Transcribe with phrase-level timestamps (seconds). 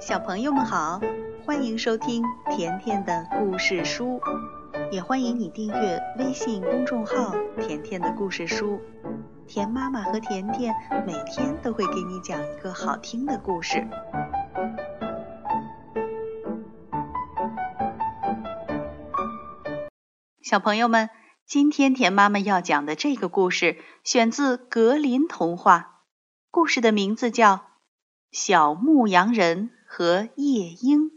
[0.00, 0.98] 小朋友们好，
[1.44, 4.18] 欢迎收听甜甜的故事书，
[4.90, 8.80] 也欢迎你订阅微信公众号“甜甜的故事书”。
[9.46, 10.74] 甜妈妈和甜甜
[11.06, 13.86] 每天都会给你讲一个好听的故事。
[20.42, 21.10] 小朋友们，
[21.44, 26.04] 今天甜妈妈要讲的这个故事选自格林童话，
[26.50, 27.56] 故事的名字叫
[28.32, 29.68] 《小牧羊人》。
[29.92, 31.10] 和夜莺。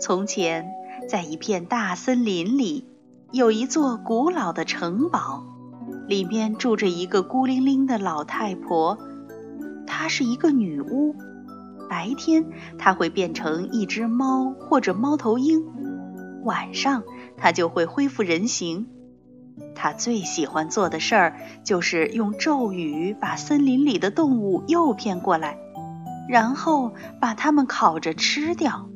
[0.00, 0.72] 从前，
[1.06, 2.88] 在一片大森林里，
[3.30, 5.44] 有一座古老的城堡，
[6.08, 8.96] 里面住着一个孤零零的老太婆。
[9.86, 11.14] 她是一个女巫，
[11.90, 12.46] 白天
[12.78, 15.62] 她会变成一只猫或者猫头鹰，
[16.44, 17.02] 晚上
[17.36, 18.88] 她就会恢复人形。
[19.74, 25.58] 他最喜欢做的事儿就是用咒语把森林里的动物诱骗过来，
[26.28, 28.86] 然后把它们烤着吃掉。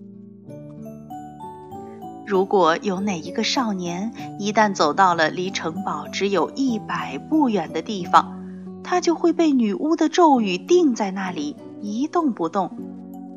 [2.26, 8.42] 如果有哪一个少年一旦走到了离城堡只有一百步远的地方，
[8.82, 12.70] 他就会被女巫的咒语定在那里一动不动，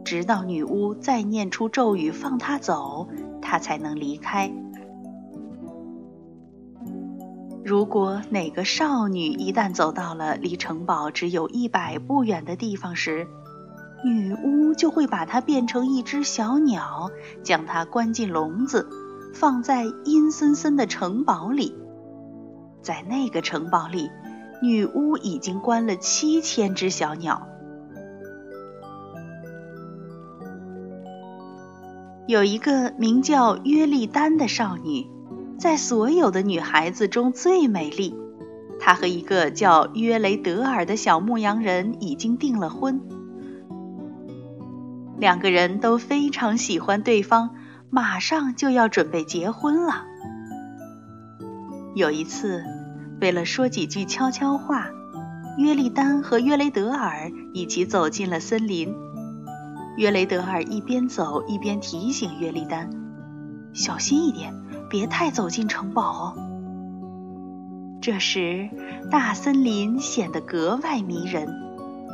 [0.05, 3.09] 直到女巫再念出咒语放他走，
[3.41, 4.51] 他才能离开。
[7.67, 13.27] 如果哪个少女一旦走到了离城堡只有一百步远的地方时，
[14.05, 17.11] 女巫就会把她变成一只小鸟，
[17.43, 18.87] 将她关进笼子，
[19.33, 21.75] 放在阴森森的城堡里。
[22.81, 24.09] 在那个城堡里，
[24.61, 27.49] 女巫已经关了七千只小鸟。
[32.27, 35.16] 有一个名叫约丽丹的少女。
[35.57, 38.15] 在所有的女孩子中最美丽，
[38.79, 43.01] 她和一个叫约雷德尔的小牧羊人已经订了婚。
[45.17, 47.55] 两个人都非常喜欢对方，
[47.89, 50.05] 马上就要准备结婚了。
[51.95, 52.63] 有一次，
[53.19, 54.89] 为了说几句悄悄话，
[55.57, 58.93] 约丽丹和约雷德尔一起走进了森林。
[59.97, 62.91] 约雷德尔一边走一边提醒约丽丹
[63.73, 64.53] ：“小心一点。”
[64.89, 66.33] 别太走进城堡哦。
[68.01, 68.69] 这时，
[69.11, 71.47] 大森林显得格外迷人，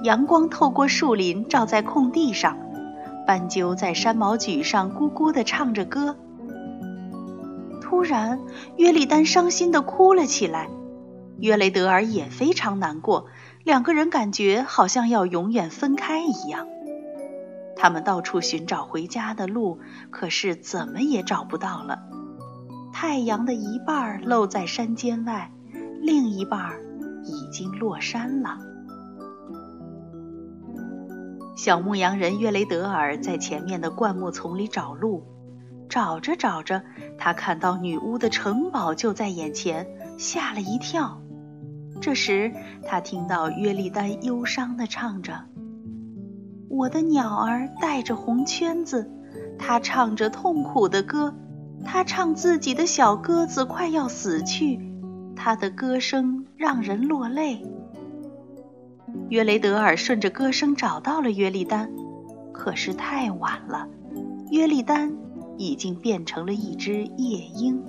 [0.04, 2.58] 阳光透过树林照在空地上，
[3.28, 6.16] 斑鸠在山毛榉上咕咕地唱着歌。
[7.82, 8.40] 突然，
[8.78, 10.70] 约利丹伤心地哭了起来，
[11.38, 13.28] 约雷德尔也非常难过，
[13.64, 16.68] 两个人感觉好像要永远分开一样。
[17.76, 19.80] 他们到处寻找回家的路，
[20.10, 22.00] 可是怎么也找不到了。
[22.94, 25.52] 太阳的一半露在山间外，
[26.00, 26.72] 另一半
[27.26, 28.60] 已经落山了。
[31.56, 35.24] 小牧羊人约雷德尔在前面的灌木丛里找路，
[35.90, 36.84] 找着找着，
[37.18, 39.88] 他看到女巫的城堡就在眼前，
[40.18, 41.20] 吓了一跳。
[42.00, 42.54] 这时，
[42.86, 45.46] 他听到约丽丹忧伤地唱着
[46.70, 49.12] ：“我的鸟儿带着红圈子，
[49.58, 51.34] 它唱着痛苦的歌。”
[51.86, 54.80] 他唱自己的小鸽子快要死去，
[55.36, 57.66] 他的歌声让人落泪。
[59.30, 61.92] 约雷德尔顺着歌声找到了约丽丹，
[62.52, 63.88] 可是太晚了，
[64.52, 65.14] 约丽丹
[65.58, 67.84] 已经变成了一只夜莺。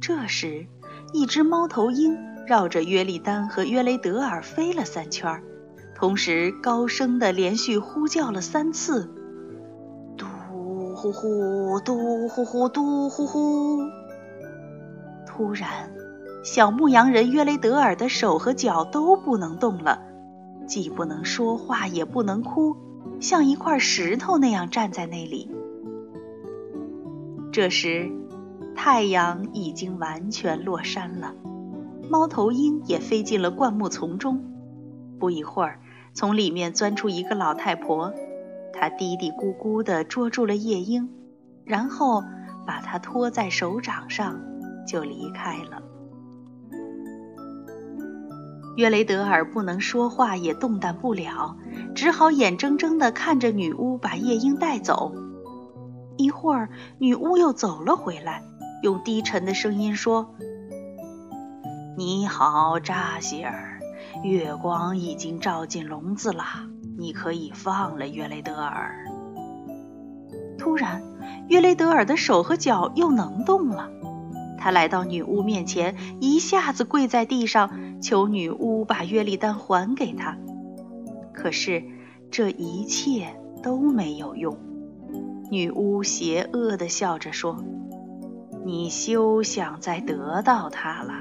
[0.00, 0.66] 这时，
[1.12, 5.42] 一只猫头鹰绕着约丽丹和约雷德尔飞了三圈，
[5.94, 9.10] 同时高声的连续呼叫了三次。
[11.04, 13.78] 呼呼，嘟呼呼，嘟呼呼。
[15.26, 15.90] 突然，
[16.42, 20.00] 小牧羊人约雷德尔的手和脚都不能动了，
[20.66, 22.74] 既不能说话，也不能哭，
[23.20, 25.50] 像一块石头那样站在那里。
[27.52, 28.10] 这时，
[28.74, 31.34] 太阳已经完全落山了，
[32.08, 34.42] 猫头鹰也飞进了灌木丛中。
[35.18, 35.80] 不一会儿，
[36.14, 38.14] 从里面钻出一个老太婆。
[38.74, 41.08] 他嘀嘀咕咕地捉住了夜莺，
[41.64, 42.22] 然后
[42.66, 44.40] 把它托在手掌上，
[44.86, 45.82] 就离开了。
[48.76, 51.56] 约雷德尔不能说话，也动弹不了，
[51.94, 55.14] 只好眼睁睁地看着女巫把夜莺带走。
[56.16, 56.68] 一会儿，
[56.98, 58.42] 女巫又走了回来，
[58.82, 60.34] 用低沉的声音说
[61.96, 63.78] ：“你好，扎西尔，
[64.24, 66.44] 月光已经照进笼子了。”
[66.96, 69.04] 你可以放了约雷德尔。
[70.58, 71.02] 突然，
[71.48, 73.90] 约雷德尔的手和脚又能动了，
[74.58, 80.36] 他来到女巫面前，一下子跪在地上，求女巫把约丽丹还给他。
[81.32, 81.82] 可是
[82.30, 84.56] 这一切都没有用。
[85.50, 87.62] 女巫邪恶地笑着说
[88.64, 91.12] ：“你休想再得到它了。”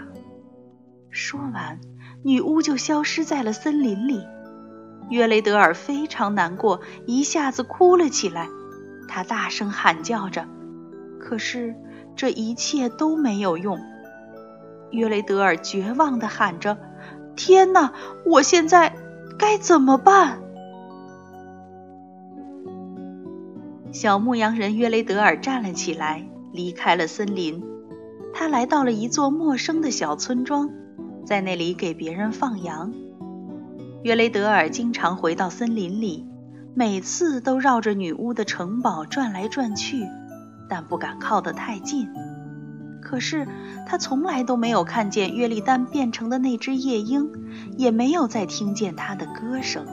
[1.12, 1.80] 说完，
[2.24, 4.24] 女巫就消失在了森林里。
[5.10, 8.48] 约雷德尔非常难过，一下子哭了起来。
[9.08, 10.46] 他大声喊叫着，
[11.20, 11.76] 可是
[12.16, 13.80] 这一切都没有用。
[14.92, 16.78] 约雷德尔绝望地喊着
[17.36, 17.94] ：“天哪，
[18.26, 18.96] 我现在
[19.38, 20.40] 该怎么办？”
[23.92, 27.64] 小牧羊人约雷德尔站了起来，离开了森林。
[28.34, 30.72] 他来到了一座陌生的小村庄，
[31.24, 32.92] 在那里给别人放羊。
[34.04, 36.28] 约雷德尔经常回到森林里，
[36.76, 40.06] 每次都绕着女巫的城堡转来转去，
[40.68, 42.10] 但不敢靠得太近。
[43.02, 43.48] 可是
[43.88, 47.32] 他从来都没有看见约丽丹变成的那只夜莺，
[47.78, 49.86] 也没有再听见她的歌声。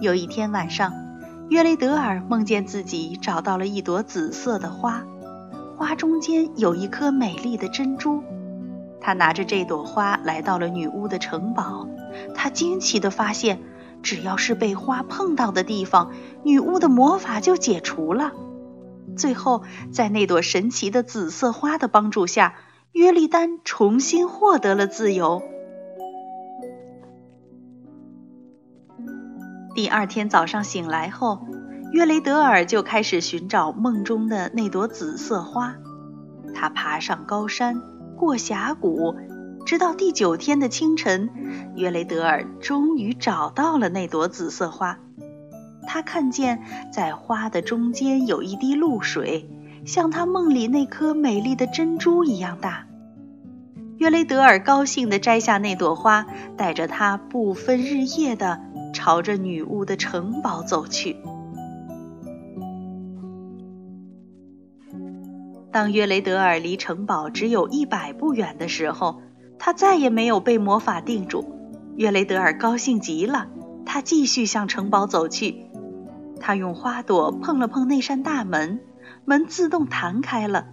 [0.00, 0.90] 有一天晚上，
[1.50, 5.04] 约雷德尔梦见自己找到了一朵紫色的花，
[5.76, 8.22] 花中间有一颗美丽的珍珠。
[9.00, 11.88] 他拿着这朵花来到了女巫的城堡，
[12.34, 13.60] 他惊奇地发现，
[14.02, 16.12] 只要是被花碰到的地方，
[16.42, 18.32] 女巫的魔法就解除了。
[19.16, 22.54] 最后，在那朵神奇的紫色花的帮助下，
[22.92, 25.42] 约丽丹重新获得了自由。
[29.74, 31.46] 第二天早上醒来后，
[31.92, 35.76] 约雷德尔就开始寻找梦中的那朵紫色花。
[36.54, 37.80] 他爬上高山，
[38.18, 39.14] 过峡谷，
[39.64, 41.30] 直到第九天的清晨，
[41.76, 44.98] 约雷德尔终于找到了那朵紫色花。
[45.86, 46.60] 他看见
[46.92, 49.48] 在花的中间有一滴露水，
[49.86, 52.86] 像他梦里那颗美丽的珍珠一样大。
[53.96, 56.26] 约雷德尔高兴地摘下那朵花，
[56.56, 58.60] 带着它不分日夜地。
[58.94, 61.16] 朝着女巫的城堡走去。
[65.78, 69.22] 当约雷德尔离城堡只有一百步远的时候，
[69.60, 71.54] 他再也没有被魔法定住。
[71.94, 73.46] 约雷德尔高兴极了，
[73.86, 75.70] 他继续向城堡走去。
[76.40, 78.80] 他用花朵碰了碰那扇大门，
[79.24, 80.66] 门自动弹开了。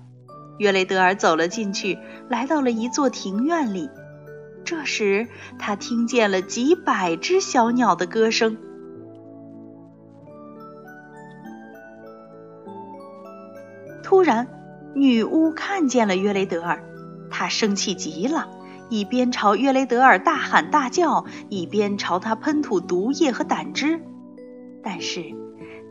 [0.58, 3.92] 约雷德尔走了进去，来到了一座庭院里。
[4.64, 5.28] 这时，
[5.60, 8.58] 他听见了几百只小鸟的歌声。
[14.02, 14.48] 突然，
[14.96, 16.82] 女巫看见了约雷德尔，
[17.30, 18.48] 她生气极了，
[18.90, 24.00] 一边朝约雷德尔大喊大叫，一边朝他喷吐毒液和胆汁。
[24.82, 25.22] 但是，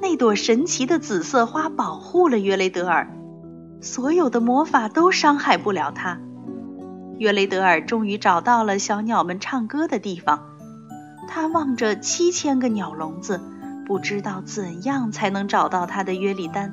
[0.00, 3.08] 那朵神奇的紫色花保护了约雷德尔，
[3.82, 6.18] 所有的魔法都伤害不了他。
[7.18, 10.40] 约雷德尔终于找到了小鸟们唱歌的地方，
[11.28, 13.40] 他望着七千个鸟笼子，
[13.86, 16.72] 不知道怎样才能找到他的约丽丹。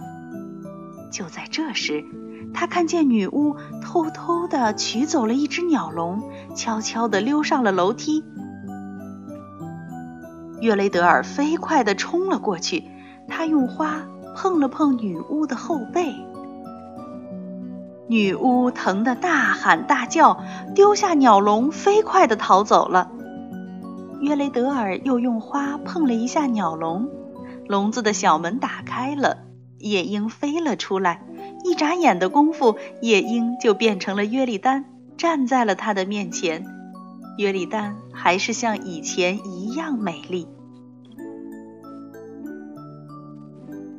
[1.12, 2.04] 就在这时，
[2.54, 6.24] 他看见女巫偷偷地取走了一只鸟笼，
[6.56, 8.24] 悄悄地溜上了楼梯。
[10.62, 12.84] 约雷德尔飞快地冲了过去，
[13.28, 14.04] 他用花
[14.36, 16.16] 碰了碰女巫的后背。
[18.08, 20.42] 女巫疼得大喊大叫，
[20.76, 23.10] 丢下鸟笼，飞快地逃走了。
[24.20, 27.10] 约雷德尔又用花碰了一下鸟笼，
[27.68, 29.38] 笼子的小门打开了，
[29.82, 31.24] 夜莺飞了出来。
[31.64, 34.86] 一眨眼的功夫，夜莺就变成了约丽丹，
[35.18, 36.66] 站在了他的面前。
[37.38, 40.48] 约丽丹还是像以前一样美丽。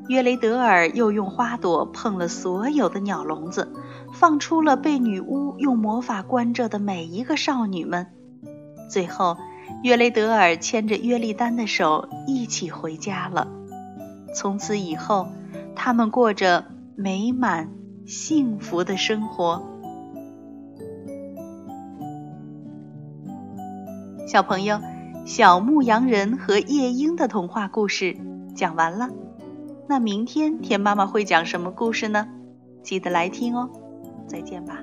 [0.09, 3.73] 约雷德尔又用花朵碰了所有的鸟笼子。
[4.13, 8.09] 放出了被女巫用魔法关着的每一个少女们。
[8.91, 9.39] 最后，
[9.83, 13.49] 约雷德尔牵着约丽丹的手一起回家了。
[14.35, 15.29] 从此以后，
[15.75, 16.65] 他们过着
[16.97, 17.71] 美满
[18.07, 19.63] 幸福的生活。
[24.27, 24.81] 小朋友，
[25.27, 28.17] 小牧羊人和夜莺的童话故事
[28.55, 29.09] 讲完了。
[29.89, 32.27] 那明天田妈妈会讲什么故事呢？
[32.83, 33.69] 记得来听哦。
[34.27, 34.83] 再见吧。